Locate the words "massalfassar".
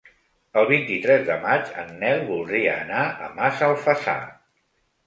3.39-4.21